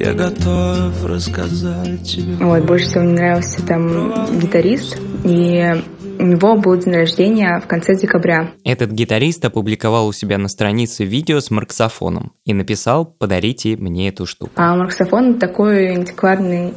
Я 0.00 0.14
готов 0.14 1.04
рассказать 1.04 2.02
тебе. 2.04 2.32
Вот, 2.40 2.64
больше 2.64 2.86
всего 2.86 3.02
мне 3.02 3.12
нравился 3.12 3.62
там 3.66 4.40
гитарист, 4.40 4.98
и 5.24 5.74
у 6.18 6.22
него 6.22 6.56
был 6.56 6.74
день 6.78 6.94
рождения 6.94 7.60
в 7.60 7.66
конце 7.66 7.94
декабря. 7.94 8.50
Этот 8.64 8.92
гитарист 8.92 9.44
опубликовал 9.44 10.08
у 10.08 10.12
себя 10.12 10.38
на 10.38 10.48
странице 10.48 11.04
видео 11.04 11.40
с 11.40 11.50
марксофоном 11.50 12.32
и 12.46 12.54
написал 12.54 13.04
«Подарите 13.04 13.76
мне 13.76 14.08
эту 14.08 14.24
штуку». 14.24 14.50
А 14.56 14.74
марксофон 14.74 15.38
такой 15.38 15.90
антикварный 15.90 16.72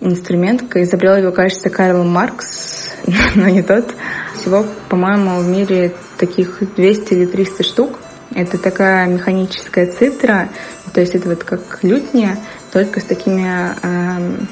инструмент, 0.00 0.62
изобрел 0.74 1.18
его, 1.18 1.32
кажется, 1.32 1.68
Карл 1.68 2.04
Маркс, 2.04 2.94
но 3.34 3.50
не 3.50 3.62
тот. 3.62 3.94
Всего, 4.40 4.64
по-моему, 4.88 5.40
в 5.40 5.46
мире 5.46 5.92
таких 6.16 6.62
200 6.74 7.12
или 7.12 7.26
300 7.26 7.64
штук. 7.64 7.98
Это 8.34 8.58
такая 8.58 9.08
механическая 9.08 9.90
цитра, 9.92 10.48
то 10.92 11.00
есть 11.00 11.14
это 11.14 11.28
вот 11.28 11.44
как 11.44 11.82
лютня, 11.82 12.38
только 12.72 13.00
с 13.00 13.04
такими 13.04 13.74
э, 13.82 14.44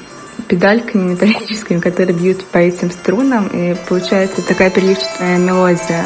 педальками 0.47 1.11
металлическими, 1.11 1.79
которые 1.79 2.17
бьют 2.17 2.43
по 2.45 2.57
этим 2.57 2.91
струнам, 2.91 3.47
и 3.47 3.75
получается 3.87 4.41
такая 4.41 4.69
переливчатая 4.69 5.37
мелодия. 5.37 6.05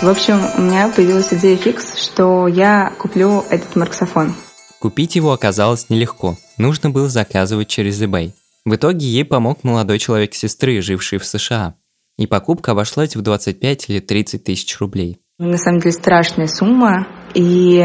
В 0.00 0.08
общем, 0.08 0.40
у 0.56 0.62
меня 0.62 0.88
появилась 0.88 1.32
идея 1.32 1.56
фикс, 1.56 1.96
что 1.96 2.46
я 2.46 2.92
куплю 2.98 3.44
этот 3.50 3.74
марксофон. 3.74 4.32
Купить 4.78 5.16
его 5.16 5.32
оказалось 5.32 5.90
нелегко. 5.90 6.38
Нужно 6.56 6.90
было 6.90 7.08
заказывать 7.08 7.66
через 7.66 8.00
eBay. 8.00 8.30
В 8.64 8.76
итоге 8.76 9.06
ей 9.06 9.24
помог 9.24 9.64
молодой 9.64 9.98
человек 9.98 10.34
сестры, 10.34 10.80
живший 10.82 11.18
в 11.18 11.26
США. 11.26 11.74
И 12.16 12.26
покупка 12.26 12.72
обошлась 12.72 13.16
в 13.16 13.22
25 13.22 13.90
или 13.90 13.98
30 13.98 14.44
тысяч 14.44 14.78
рублей. 14.78 15.18
На 15.40 15.56
самом 15.56 15.78
деле 15.78 15.92
страшная 15.92 16.48
сумма. 16.48 17.06
И 17.32 17.76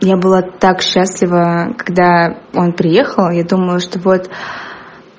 я 0.00 0.16
была 0.16 0.40
так 0.40 0.82
счастлива, 0.82 1.74
когда 1.76 2.38
он 2.54 2.74
приехал. 2.74 3.28
Я 3.28 3.42
думала, 3.42 3.80
что 3.80 3.98
вот 3.98 4.30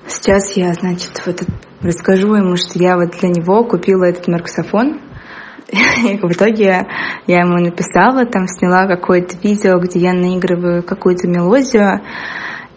сейчас 0.06 0.56
я, 0.56 0.72
значит, 0.72 1.22
вот 1.26 1.42
расскажу 1.82 2.36
ему, 2.36 2.56
что 2.56 2.78
я 2.78 2.96
вот 2.96 3.10
для 3.20 3.28
него 3.28 3.64
купила 3.64 4.04
этот 4.04 4.28
марксофон. 4.28 4.98
И 5.70 6.16
в 6.22 6.32
итоге 6.32 6.86
я 7.26 7.40
ему 7.40 7.58
написала, 7.58 8.24
там 8.24 8.46
сняла 8.46 8.86
какое-то 8.86 9.36
видео, 9.42 9.78
где 9.78 9.98
я 9.98 10.14
наигрываю 10.14 10.82
какую-то 10.82 11.28
мелодию. 11.28 12.00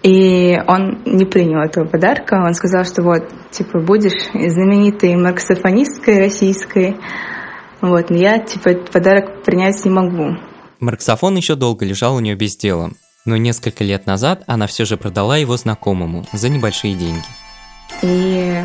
И 0.04 0.58
он 0.68 1.04
не 1.06 1.24
принял 1.24 1.62
этого 1.62 1.86
подарка. 1.86 2.44
Он 2.46 2.54
сказал, 2.54 2.84
что 2.84 3.04
вот, 3.04 3.24
типа, 3.52 3.80
будешь 3.80 4.30
знаменитой 4.34 5.16
марксофонисткой 5.16 6.20
российской. 6.20 6.98
Вот, 7.82 8.10
но 8.10 8.18
я, 8.18 8.40
типа, 8.40 8.70
этот 8.70 8.92
подарок 8.92 9.44
принять 9.44 9.84
не 9.86 9.92
могу. 9.92 10.38
Марксофон 10.80 11.36
еще 11.36 11.56
долго 11.56 11.86
лежал 11.86 12.16
у 12.16 12.20
нее 12.20 12.36
без 12.36 12.56
дела. 12.56 12.92
Но 13.26 13.36
несколько 13.36 13.84
лет 13.84 14.06
назад 14.06 14.44
она 14.48 14.68
все 14.68 14.86
же 14.86 14.96
продала 14.96 15.38
его 15.38 15.58
знакомому 15.58 16.26
за 16.32 16.50
небольшие 16.50 16.94
деньги. 16.96 17.26
И 18.02 18.64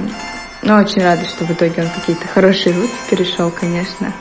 ну, 0.62 0.76
очень 0.76 1.02
рада, 1.02 1.25
что 1.25 1.45
в 1.45 1.50
итоге 1.50 1.83
он 1.83 1.88
какие-то 1.88 2.26
хорошие 2.28 2.75
руки 2.75 2.92
перешел, 3.11 3.50
конечно. 3.50 4.14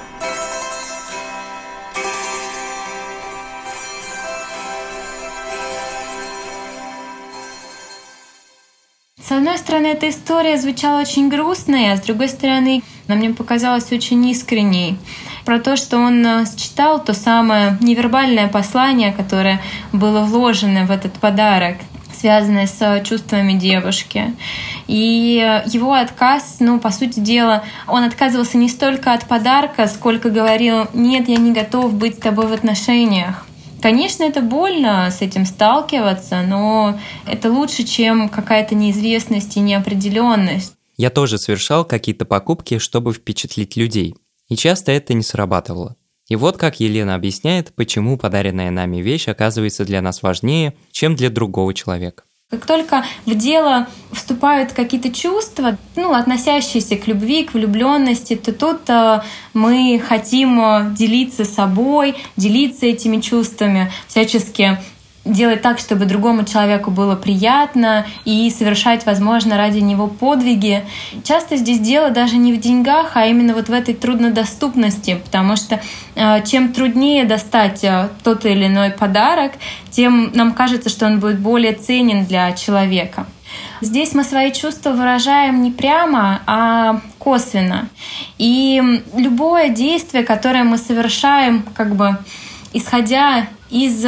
Стороны, 9.62 9.88
эта 9.88 10.10
история 10.10 10.58
звучала 10.58 11.02
очень 11.02 11.30
грустной, 11.30 11.92
а 11.92 11.98
с 11.98 12.02
другой 12.02 12.28
стороны, 12.28 12.84
она 13.08 13.18
мне 13.18 13.30
показалась 13.30 13.92
очень 13.92 14.28
искренней. 14.30 14.98
Про 15.46 15.60
то, 15.60 15.76
что 15.76 15.98
он 15.98 16.26
э, 16.26 16.46
считал 16.58 17.04
то 17.04 17.14
самое 17.14 17.78
невербальное 17.82 18.48
послание, 18.48 19.14
которое 19.14 19.62
было 19.94 20.22
вложено 20.22 20.86
в 20.86 20.92
этот 20.92 21.14
подарок 21.14 21.78
связанное 22.22 22.68
с 22.68 23.04
чувствами 23.04 23.54
девушки. 23.54 24.36
И 24.86 25.62
его 25.66 25.94
отказ, 25.94 26.58
ну, 26.60 26.80
по 26.80 26.92
сути 26.92 27.20
дела, 27.20 27.64
он 27.88 28.04
отказывался 28.04 28.58
не 28.58 28.70
столько 28.70 29.14
от 29.14 29.26
подарка, 29.26 29.88
сколько 29.88 30.30
говорил, 30.30 30.88
нет, 30.94 31.28
я 31.28 31.38
не 31.38 31.52
готов 31.52 31.96
быть 31.96 32.18
с 32.18 32.20
тобой 32.20 32.46
в 32.46 32.54
отношениях. 32.54 33.48
Конечно, 33.82 34.24
это 34.24 34.42
больно 34.42 35.10
с 35.10 35.22
этим 35.22 35.46
сталкиваться, 35.46 36.44
но 36.44 37.00
это 37.26 37.52
лучше, 37.52 37.84
чем 37.84 38.30
какая-то 38.30 38.76
неизвестность 38.76 39.58
и 39.58 39.60
неопределенность. 39.60 40.76
Я 40.98 41.10
тоже 41.10 41.40
совершал 41.40 41.84
какие-то 41.84 42.26
покупки, 42.26 42.78
чтобы 42.78 43.12
впечатлить 43.12 43.76
людей. 43.76 44.16
И 44.50 44.56
часто 44.56 44.92
это 44.92 45.14
не 45.16 45.24
срабатывало. 45.24 45.96
И 46.28 46.36
вот 46.36 46.58
как 46.58 46.80
Елена 46.80 47.16
объясняет, 47.16 47.74
почему 47.74 48.18
подаренная 48.18 48.70
нами 48.70 48.98
вещь 48.98 49.28
оказывается 49.28 49.84
для 49.84 50.02
нас 50.02 50.22
важнее, 50.22 50.76
чем 50.92 51.16
для 51.16 51.30
другого 51.30 51.74
человека. 51.74 52.24
Как 52.52 52.66
только 52.66 53.06
в 53.26 53.34
дело 53.34 53.88
вступают 54.12 54.74
какие-то 54.74 55.10
чувства, 55.10 55.78
ну, 55.96 56.14
относящиеся 56.14 56.98
к 56.98 57.08
любви, 57.08 57.46
к 57.46 57.54
влюбленности, 57.54 58.36
то 58.36 58.52
тут 58.52 58.90
э, 58.90 59.22
мы 59.54 60.04
хотим 60.06 60.60
э, 60.60 60.94
делиться 60.94 61.46
собой, 61.46 62.16
делиться 62.36 62.88
этими 62.88 63.22
чувствами, 63.22 63.90
всячески 64.10 64.78
делать 65.26 65.62
так, 65.62 65.80
чтобы 65.80 66.06
другому 66.06 66.46
человеку 66.46 66.90
было 66.90 67.16
приятно 67.16 68.06
и 68.26 68.50
совершать, 68.50 69.06
возможно, 69.06 69.58
ради 69.58 69.80
него 69.80 70.08
подвиги. 70.08 70.84
Часто 71.24 71.58
здесь 71.58 71.80
дело 71.80 72.10
даже 72.10 72.38
не 72.38 72.54
в 72.54 72.60
деньгах, 72.60 73.12
а 73.14 73.28
именно 73.28 73.54
вот 73.54 73.70
в 73.70 73.74
этой 73.74 73.94
труднодоступности, 73.94 75.22
потому 75.24 75.56
что 75.56 75.80
э, 76.16 76.44
чем 76.44 76.74
труднее 76.74 77.26
достать 77.26 77.84
э, 77.84 78.10
тот 78.24 78.46
или 78.46 78.66
иной 78.66 78.90
подарок, 78.92 79.54
тем 79.92 80.32
нам 80.34 80.54
кажется, 80.54 80.90
что 80.90 81.06
он 81.06 81.20
будет 81.20 81.40
более 81.40 81.74
ценен 81.74 82.26
для 82.26 82.52
человека. 82.54 83.28
Здесь 83.82 84.14
мы 84.14 84.24
свои 84.24 84.52
чувства 84.52 84.92
выражаем 84.92 85.62
не 85.62 85.72
прямо, 85.72 86.42
а 86.48 87.02
косвенно. 87.20 87.90
И 88.38 88.82
любое 89.16 89.70
действие, 89.70 90.24
которое 90.24 90.64
мы 90.64 90.78
совершаем, 90.78 91.64
как 91.76 91.96
бы 91.96 92.18
исходя 92.74 93.48
из 93.70 94.06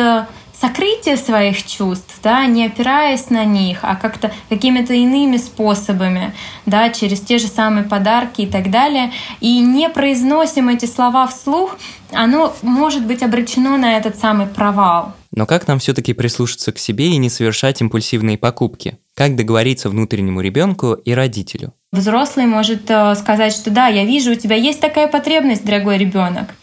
сокрытие 0.63 1.17
своих 1.17 1.65
чувств, 1.65 2.19
да, 2.23 2.45
не 2.45 2.65
опираясь 2.65 3.29
на 3.29 3.43
них, 3.43 3.79
а 3.81 3.97
как-то 3.97 4.31
какими-то 4.47 4.93
иными 4.93 5.35
способами, 5.35 6.33
да, 6.65 6.89
через 6.89 7.19
те 7.19 7.37
же 7.37 7.47
самые 7.47 7.83
подарки 7.83 8.43
и 8.43 8.47
так 8.47 8.71
далее, 8.71 9.11
и 9.41 9.59
не 9.59 9.89
произносим 9.89 10.69
эти 10.69 10.85
слова 10.85 11.27
вслух, 11.27 11.77
оно 12.13 12.55
может 12.61 13.05
быть 13.05 13.23
обречено 13.23 13.75
на 13.75 13.97
этот 13.97 14.17
самый 14.17 14.47
провал. 14.47 15.13
Но 15.35 15.45
как 15.45 15.67
нам 15.67 15.79
все-таки 15.79 16.13
прислушаться 16.13 16.71
к 16.71 16.79
себе 16.79 17.09
и 17.09 17.17
не 17.17 17.29
совершать 17.29 17.81
импульсивные 17.81 18.37
покупки? 18.37 18.97
Как 19.15 19.35
договориться 19.35 19.89
внутреннему 19.89 20.41
ребенку 20.41 20.93
и 20.93 21.13
родителю? 21.13 21.73
Взрослый 21.91 22.47
может 22.47 22.89
э, 22.89 23.13
сказать, 23.13 23.53
что 23.53 23.69
да, 23.69 23.85
я 23.85 24.05
вижу, 24.05 24.31
у 24.31 24.35
тебя 24.35 24.55
есть 24.55 24.79
такая 24.79 25.07
потребность, 25.07 25.63
дорогой 25.63 25.99
ребенок. 25.99 26.55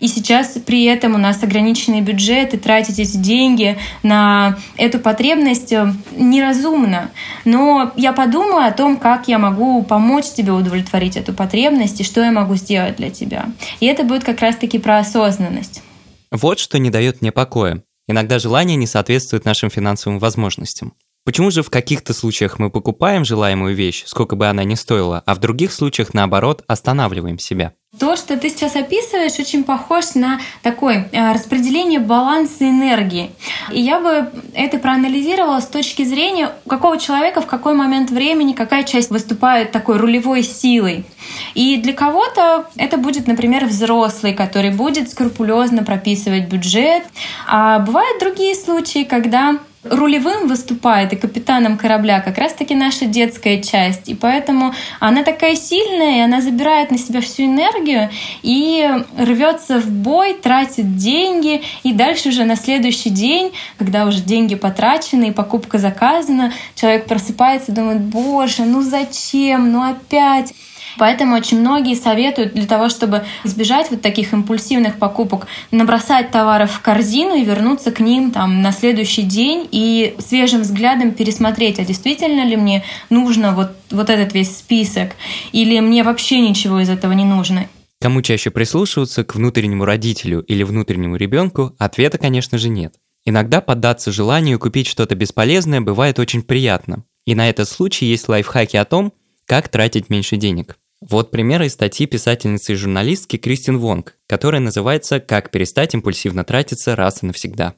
И 0.00 0.08
сейчас 0.08 0.56
при 0.64 0.84
этом 0.84 1.14
у 1.14 1.18
нас 1.18 1.42
ограниченный 1.42 2.00
бюджет, 2.00 2.54
и 2.54 2.56
тратить 2.56 2.98
эти 2.98 3.18
деньги 3.18 3.76
на 4.02 4.56
эту 4.78 5.00
потребность 5.00 5.70
э, 5.72 5.92
неразумно. 6.16 7.10
Но 7.44 7.92
я 7.96 8.14
подумаю 8.14 8.66
о 8.66 8.72
том, 8.72 8.96
как 8.96 9.28
я 9.28 9.38
могу 9.38 9.82
помочь 9.82 10.30
тебе 10.34 10.52
удовлетворить 10.52 11.18
эту 11.18 11.34
потребность 11.34 12.00
и 12.00 12.04
что 12.04 12.24
я 12.24 12.32
могу 12.32 12.54
сделать 12.54 12.96
для 12.96 13.10
тебя. 13.10 13.50
И 13.80 13.86
это 13.86 14.04
будет 14.04 14.24
как 14.24 14.40
раз-таки 14.40 14.78
про 14.78 15.00
осознанность. 15.00 15.82
Вот 16.30 16.58
что 16.58 16.78
не 16.78 16.88
дает 16.88 17.20
мне 17.20 17.32
покоя. 17.32 17.82
Иногда 18.06 18.38
желание 18.38 18.76
не 18.76 18.86
соответствует 18.86 19.44
нашим 19.44 19.68
финансовым 19.68 20.18
возможностям. 20.18 20.94
Почему 21.28 21.50
же 21.50 21.62
в 21.62 21.68
каких-то 21.68 22.14
случаях 22.14 22.58
мы 22.58 22.70
покупаем 22.70 23.22
желаемую 23.22 23.74
вещь, 23.74 24.04
сколько 24.06 24.34
бы 24.34 24.46
она 24.46 24.64
ни 24.64 24.74
стоила, 24.74 25.22
а 25.26 25.34
в 25.34 25.40
других 25.40 25.74
случаях, 25.74 26.14
наоборот, 26.14 26.64
останавливаем 26.66 27.38
себя? 27.38 27.74
То, 28.00 28.16
что 28.16 28.38
ты 28.38 28.48
сейчас 28.48 28.76
описываешь, 28.76 29.38
очень 29.38 29.62
похож 29.62 30.14
на 30.14 30.40
такое 30.62 31.06
э, 31.12 31.32
распределение 31.34 32.00
баланса 32.00 32.66
энергии. 32.66 33.30
И 33.70 33.78
я 33.78 34.00
бы 34.00 34.30
это 34.54 34.78
проанализировала 34.78 35.60
с 35.60 35.66
точки 35.66 36.02
зрения, 36.02 36.50
у 36.64 36.68
какого 36.70 36.98
человека 36.98 37.42
в 37.42 37.46
какой 37.46 37.74
момент 37.74 38.10
времени 38.10 38.54
какая 38.54 38.84
часть 38.84 39.10
выступает 39.10 39.70
такой 39.70 39.98
рулевой 39.98 40.42
силой. 40.42 41.04
И 41.52 41.76
для 41.76 41.92
кого-то 41.92 42.70
это 42.76 42.96
будет, 42.96 43.26
например, 43.26 43.66
взрослый, 43.66 44.32
который 44.32 44.70
будет 44.70 45.10
скрупулезно 45.10 45.84
прописывать 45.84 46.48
бюджет. 46.48 47.02
А 47.46 47.80
бывают 47.80 48.18
другие 48.18 48.54
случаи, 48.54 49.04
когда 49.04 49.58
рулевым 49.84 50.48
выступает 50.48 51.12
и 51.12 51.16
капитаном 51.16 51.78
корабля 51.78 52.20
как 52.20 52.38
раз-таки 52.38 52.74
наша 52.74 53.06
детская 53.06 53.62
часть. 53.62 54.08
И 54.08 54.14
поэтому 54.14 54.74
она 55.00 55.22
такая 55.22 55.56
сильная, 55.56 56.18
и 56.18 56.20
она 56.20 56.40
забирает 56.40 56.90
на 56.90 56.98
себя 56.98 57.20
всю 57.20 57.44
энергию 57.44 58.10
и 58.42 58.88
рвется 59.16 59.80
в 59.80 59.88
бой, 59.88 60.34
тратит 60.34 60.96
деньги. 60.96 61.62
И 61.82 61.92
дальше 61.92 62.30
уже 62.30 62.44
на 62.44 62.56
следующий 62.56 63.10
день, 63.10 63.52
когда 63.78 64.06
уже 64.06 64.20
деньги 64.20 64.54
потрачены 64.54 65.28
и 65.28 65.32
покупка 65.32 65.78
заказана, 65.78 66.52
человек 66.74 67.06
просыпается 67.06 67.72
и 67.72 67.74
думает, 67.74 68.00
боже, 68.00 68.64
ну 68.64 68.82
зачем, 68.82 69.72
ну 69.72 69.82
опять. 69.82 70.54
Поэтому 70.98 71.36
очень 71.36 71.60
многие 71.60 71.94
советуют 71.94 72.54
для 72.54 72.66
того, 72.66 72.88
чтобы 72.88 73.24
избежать 73.44 73.90
вот 73.90 74.02
таких 74.02 74.32
импульсивных 74.32 74.98
покупок, 74.98 75.46
набросать 75.70 76.30
товары 76.30 76.66
в 76.66 76.80
корзину 76.80 77.36
и 77.36 77.44
вернуться 77.44 77.92
к 77.92 78.00
ним 78.00 78.30
там 78.30 78.62
на 78.62 78.72
следующий 78.72 79.22
день 79.22 79.68
и 79.70 80.16
свежим 80.18 80.62
взглядом 80.62 81.12
пересмотреть, 81.12 81.78
а 81.78 81.84
действительно 81.84 82.44
ли 82.44 82.56
мне 82.56 82.84
нужно 83.10 83.54
вот, 83.54 83.70
вот 83.90 84.10
этот 84.10 84.34
весь 84.34 84.56
список, 84.56 85.12
или 85.52 85.80
мне 85.80 86.02
вообще 86.02 86.40
ничего 86.40 86.80
из 86.80 86.88
этого 86.88 87.12
не 87.12 87.24
нужно. 87.24 87.66
Кому 88.00 88.22
чаще 88.22 88.50
прислушиваться, 88.50 89.24
к 89.24 89.34
внутреннему 89.34 89.84
родителю 89.84 90.40
или 90.42 90.62
внутреннему 90.62 91.16
ребенку, 91.16 91.74
ответа, 91.78 92.18
конечно 92.18 92.56
же, 92.56 92.68
нет. 92.68 92.94
Иногда 93.24 93.60
поддаться 93.60 94.12
желанию 94.12 94.58
купить 94.58 94.86
что-то 94.86 95.14
бесполезное 95.14 95.80
бывает 95.80 96.18
очень 96.18 96.42
приятно. 96.42 97.04
И 97.26 97.34
на 97.34 97.50
этот 97.50 97.68
случай 97.68 98.06
есть 98.06 98.28
лайфхаки 98.28 98.76
о 98.76 98.84
том, 98.84 99.12
как 99.46 99.68
тратить 99.68 100.08
меньше 100.10 100.36
денег. 100.36 100.78
Вот 101.00 101.30
примеры 101.30 101.66
из 101.66 101.74
статьи 101.74 102.06
писательницы 102.06 102.72
и 102.72 102.74
журналистки 102.76 103.36
Кристин 103.36 103.78
Вонг, 103.78 104.16
которая 104.26 104.60
называется 104.60 105.20
«Как 105.20 105.52
перестать 105.52 105.94
импульсивно 105.94 106.42
тратиться 106.42 106.96
раз 106.96 107.22
и 107.22 107.26
навсегда». 107.26 107.74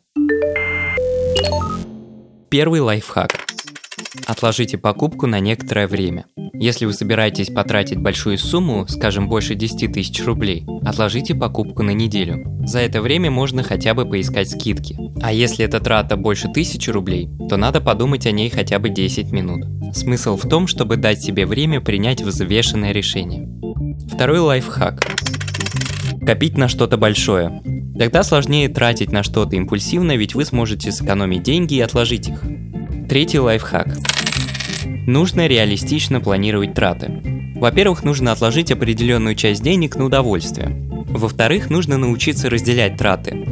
Первый 2.48 2.80
лайфхак. 2.80 3.49
Отложите 4.26 4.76
покупку 4.76 5.26
на 5.26 5.38
некоторое 5.38 5.86
время. 5.86 6.26
Если 6.52 6.84
вы 6.84 6.92
собираетесь 6.92 7.48
потратить 7.48 7.98
большую 7.98 8.38
сумму, 8.38 8.86
скажем, 8.88 9.28
больше 9.28 9.54
10 9.54 9.92
тысяч 9.92 10.24
рублей, 10.24 10.66
отложите 10.84 11.34
покупку 11.34 11.82
на 11.82 11.92
неделю. 11.92 12.44
За 12.66 12.80
это 12.80 13.02
время 13.02 13.30
можно 13.30 13.62
хотя 13.62 13.94
бы 13.94 14.04
поискать 14.04 14.50
скидки. 14.50 14.98
А 15.22 15.32
если 15.32 15.64
эта 15.64 15.80
трата 15.80 16.16
больше 16.16 16.48
1000 16.48 16.92
рублей, 16.92 17.28
то 17.48 17.56
надо 17.56 17.80
подумать 17.80 18.26
о 18.26 18.32
ней 18.32 18.50
хотя 18.50 18.78
бы 18.78 18.88
10 18.88 19.30
минут. 19.30 19.64
Смысл 19.94 20.36
в 20.36 20.48
том, 20.48 20.66
чтобы 20.66 20.96
дать 20.96 21.22
себе 21.22 21.46
время 21.46 21.80
принять 21.80 22.20
взвешенное 22.20 22.92
решение. 22.92 23.48
Второй 24.12 24.40
лайфхак. 24.40 25.00
Копить 26.26 26.58
на 26.58 26.68
что-то 26.68 26.96
большое. 26.96 27.62
Тогда 27.96 28.22
сложнее 28.22 28.68
тратить 28.68 29.12
на 29.12 29.22
что-то 29.22 29.56
импульсивно, 29.56 30.16
ведь 30.16 30.34
вы 30.34 30.44
сможете 30.44 30.90
сэкономить 30.90 31.42
деньги 31.42 31.74
и 31.74 31.80
отложить 31.80 32.28
их. 32.28 32.42
Третий 33.10 33.40
лайфхак. 33.40 33.88
Нужно 35.08 35.48
реалистично 35.48 36.20
планировать 36.20 36.74
траты. 36.74 37.10
Во-первых, 37.56 38.04
нужно 38.04 38.30
отложить 38.30 38.70
определенную 38.70 39.34
часть 39.34 39.64
денег 39.64 39.96
на 39.96 40.04
удовольствие. 40.04 40.68
Во-вторых, 41.08 41.70
нужно 41.70 41.98
научиться 41.98 42.48
разделять 42.48 42.96
траты. 42.96 43.44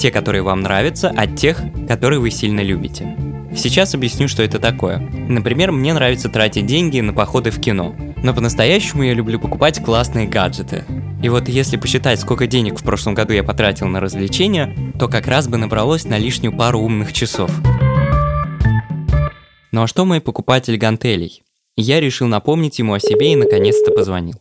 Те, 0.00 0.10
которые 0.10 0.42
вам 0.42 0.62
нравятся, 0.62 1.10
от 1.10 1.36
тех, 1.36 1.62
которые 1.86 2.18
вы 2.18 2.32
сильно 2.32 2.58
любите. 2.58 3.16
Сейчас 3.54 3.94
объясню, 3.94 4.26
что 4.26 4.42
это 4.42 4.58
такое. 4.58 4.98
Например, 4.98 5.70
мне 5.70 5.94
нравится 5.94 6.28
тратить 6.28 6.66
деньги 6.66 6.98
на 6.98 7.12
походы 7.12 7.52
в 7.52 7.60
кино. 7.60 7.94
Но 8.24 8.34
по-настоящему 8.34 9.04
я 9.04 9.14
люблю 9.14 9.38
покупать 9.38 9.80
классные 9.80 10.26
гаджеты. 10.26 10.82
И 11.22 11.28
вот 11.28 11.48
если 11.48 11.76
посчитать, 11.76 12.18
сколько 12.18 12.48
денег 12.48 12.80
в 12.80 12.82
прошлом 12.82 13.14
году 13.14 13.32
я 13.32 13.44
потратил 13.44 13.86
на 13.86 14.00
развлечения, 14.00 14.74
то 14.98 15.06
как 15.06 15.28
раз 15.28 15.46
бы 15.46 15.56
набралось 15.56 16.04
на 16.04 16.18
лишнюю 16.18 16.52
пару 16.52 16.80
умных 16.80 17.12
часов. 17.12 17.52
Ну 19.70 19.82
а 19.82 19.86
что 19.86 20.04
мой 20.04 20.20
покупатель 20.20 20.76
гантелей? 20.78 21.42
Я 21.76 22.00
решил 22.00 22.26
напомнить 22.26 22.78
ему 22.78 22.94
о 22.94 23.00
себе 23.00 23.32
и 23.32 23.36
наконец-то 23.36 23.92
позвонил. 23.92 24.36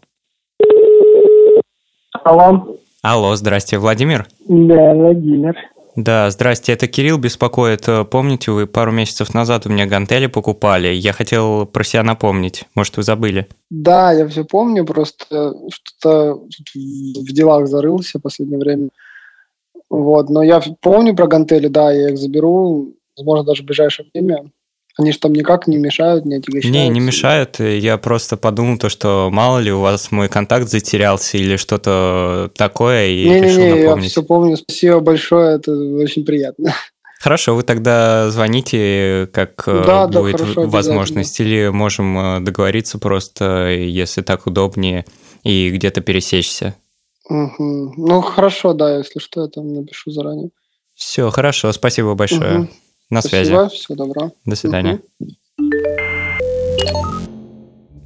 Алло. 2.24 2.78
Алло, 3.02 3.36
здрасте, 3.36 3.78
Владимир? 3.78 4.28
Да, 4.48 4.94
Владимир. 4.94 5.56
Да, 5.96 6.30
здрасте, 6.30 6.74
это 6.74 6.88
Кирилл 6.88 7.18
беспокоит. 7.18 7.88
Помните, 8.12 8.52
вы 8.52 8.68
пару 8.68 8.92
месяцев 8.92 9.34
назад 9.34 9.66
у 9.66 9.70
меня 9.70 9.86
гантели 9.86 10.28
покупали? 10.28 10.90
Я 10.90 11.12
хотел 11.12 11.66
про 11.66 11.84
себя 11.84 12.04
напомнить. 12.04 12.66
Может, 12.76 12.98
вы 12.98 13.04
забыли? 13.04 13.48
Да, 13.70 14.12
я 14.14 14.28
все 14.28 14.46
помню, 14.46 14.86
просто 14.86 15.54
что-то 15.72 16.36
в 16.36 17.34
делах 17.34 17.68
зарылся 17.68 18.20
в 18.20 18.22
последнее 18.22 18.60
время. 18.60 18.90
Вот, 19.90 20.30
но 20.30 20.44
я 20.44 20.62
помню 20.82 21.16
про 21.16 21.28
гантели, 21.28 21.68
да, 21.68 21.92
я 21.92 22.10
их 22.10 22.18
заберу, 22.18 22.94
возможно, 23.16 23.46
даже 23.46 23.64
в 23.64 23.66
ближайшее 23.66 24.08
время. 24.14 24.52
Они 24.98 25.12
же 25.12 25.20
там 25.20 25.34
никак 25.34 25.68
не 25.68 25.78
мешают, 25.78 26.26
не 26.26 26.36
отягощают. 26.36 26.74
Не, 26.74 26.90
не 26.90 27.00
мешают. 27.00 27.60
Я 27.60 27.98
просто 27.98 28.36
подумал 28.36 28.80
то, 28.80 28.90
что 28.90 29.30
мало 29.32 29.60
ли 29.60 29.72
у 29.72 29.80
вас 29.80 30.12
мой 30.12 30.28
контакт 30.28 30.68
затерялся 30.70 31.38
или 31.38 31.56
что-то 31.56 32.52
такое, 32.56 33.08
и 33.08 33.30
не, 33.30 33.42
решил 33.42 33.66
не, 33.66 33.74
не, 33.74 33.80
напомнить. 33.82 34.06
я 34.06 34.10
все 34.10 34.24
помню. 34.24 34.58
Спасибо 34.58 35.00
большое, 35.00 35.58
это 35.58 35.72
очень 35.72 36.26
приятно. 36.26 36.74
Хорошо, 37.20 37.56
вы 37.56 37.64
тогда 37.64 38.30
звоните, 38.30 39.28
как 39.34 39.64
э, 39.68 39.84
Да, 39.86 40.08
да, 40.08 40.20
будет 40.20 40.40
хорошо, 40.40 40.68
возможность, 40.68 41.40
или 41.40 41.68
можем 41.70 42.18
э, 42.18 42.40
договориться 42.42 43.00
просто, 43.00 43.70
если 43.70 44.22
так 44.22 44.46
удобнее, 44.46 45.04
и 45.44 45.72
где-то 45.72 46.02
пересечься. 46.02 46.76
Мгм. 47.28 47.94
Ну, 47.98 48.22
хорошо, 48.22 48.74
да, 48.74 48.98
если 48.98 49.20
что, 49.20 49.42
я 49.42 49.48
там 49.48 49.74
напишу 49.74 50.12
заранее. 50.12 50.52
Все, 50.94 51.30
хорошо, 51.30 51.72
спасибо 51.74 52.14
большое. 52.14 52.60
Мгм. 52.60 52.70
На 53.10 53.22
связи. 53.22 53.52
Спасибо, 53.52 53.70
всего 53.70 53.96
доброго. 53.96 54.32
До 54.46 54.56
свидания. 54.56 55.00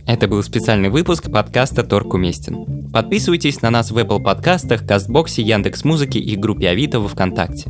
Это 0.06 0.28
был 0.28 0.44
специальный 0.44 0.90
выпуск 0.90 1.32
подкаста 1.32 1.84
«Торг 1.84 2.14
уместен». 2.14 2.90
Подписывайтесь 2.92 3.62
на 3.62 3.72
нас 3.72 3.92
в 3.92 3.98
Apple 3.98 4.22
подкастах, 4.22 4.86
Кастбоксе, 4.86 5.42
Яндекс.Музыке 5.42 6.20
и 6.20 6.36
группе 6.36 6.70
Авито 6.70 7.00
во 7.00 7.08
Вконтакте. 7.08 7.70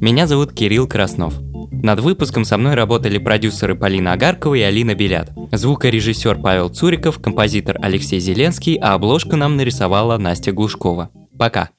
Меня 0.00 0.26
зовут 0.26 0.52
Кирилл 0.52 0.88
Краснов. 0.88 1.34
Над 1.70 2.00
выпуском 2.00 2.44
со 2.44 2.56
мной 2.58 2.74
работали 2.74 3.18
продюсеры 3.18 3.74
Полина 3.74 4.12
Агаркова 4.14 4.54
и 4.54 4.62
Алина 4.62 4.94
Белят, 4.94 5.30
звукорежиссер 5.52 6.40
Павел 6.40 6.68
Цуриков, 6.68 7.20
композитор 7.20 7.76
Алексей 7.82 8.20
Зеленский, 8.20 8.76
а 8.76 8.94
обложку 8.94 9.36
нам 9.36 9.56
нарисовала 9.56 10.16
Настя 10.16 10.52
Глушкова. 10.52 11.10
Пока! 11.38 11.70